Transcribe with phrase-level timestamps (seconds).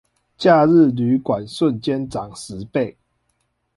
[0.35, 2.97] 假日旅館瞬間漲十倍